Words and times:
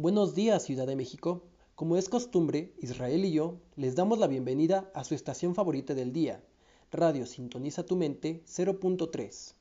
Buenos 0.00 0.36
días, 0.36 0.62
Ciudad 0.62 0.86
de 0.86 0.94
México. 0.94 1.42
Como 1.74 1.96
es 1.96 2.08
costumbre, 2.08 2.72
Israel 2.78 3.24
y 3.24 3.32
yo 3.32 3.56
les 3.74 3.96
damos 3.96 4.20
la 4.20 4.28
bienvenida 4.28 4.92
a 4.94 5.02
su 5.02 5.16
estación 5.16 5.56
favorita 5.56 5.92
del 5.92 6.12
día, 6.12 6.40
Radio 6.92 7.26
Sintoniza 7.26 7.84
tu 7.84 7.96
Mente 7.96 8.44
0.3. 8.46 9.57